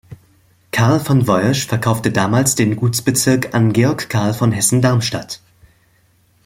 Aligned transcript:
Karl 0.71 0.99
von 0.99 1.27
Woyrsch 1.27 1.67
verkaufte 1.67 2.11
damals 2.11 2.55
den 2.55 2.75
Gutsbezirk 2.75 3.53
an 3.53 3.71
Georg 3.71 4.09
Karl 4.09 4.33
von 4.33 4.51
Hessen-Darmstadt. 4.51 5.41